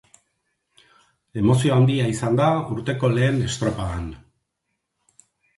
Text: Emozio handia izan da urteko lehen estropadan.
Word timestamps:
Emozio 1.41 1.75
handia 1.75 2.07
izan 2.13 2.39
da 2.41 2.49
urteko 2.77 3.13
lehen 3.19 3.39
estropadan. 3.51 4.09